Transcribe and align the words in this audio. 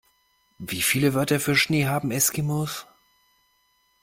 Wie 0.57 0.81
viele 0.81 1.13
Wörter 1.13 1.39
für 1.39 1.55
Schnee 1.55 1.85
haben 1.85 2.09
Eskimos? 2.09 2.87